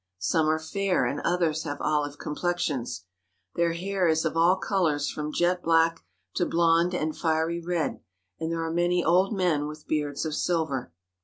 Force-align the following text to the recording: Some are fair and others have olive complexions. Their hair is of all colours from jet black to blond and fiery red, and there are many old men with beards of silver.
Some 0.17 0.49
are 0.49 0.57
fair 0.57 1.05
and 1.05 1.19
others 1.19 1.61
have 1.61 1.79
olive 1.79 2.17
complexions. 2.17 3.05
Their 3.53 3.73
hair 3.73 4.07
is 4.07 4.25
of 4.25 4.35
all 4.35 4.55
colours 4.55 5.11
from 5.11 5.31
jet 5.31 5.61
black 5.61 5.99
to 6.37 6.45
blond 6.47 6.95
and 6.95 7.15
fiery 7.15 7.61
red, 7.63 7.99
and 8.39 8.51
there 8.51 8.63
are 8.65 8.71
many 8.73 9.03
old 9.03 9.31
men 9.31 9.67
with 9.67 9.85
beards 9.85 10.25
of 10.25 10.33
silver. 10.33 10.91